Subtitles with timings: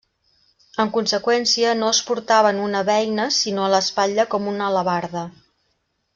[0.83, 5.25] En conseqüència, no es portava en una beina sinó a l'espatlla com una alabarda.